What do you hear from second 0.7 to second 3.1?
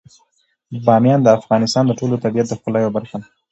بامیان د افغانستان د ټول طبیعت د ښکلا یوه